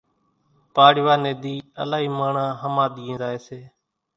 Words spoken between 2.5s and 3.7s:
ۿماۮِيئين زائي سي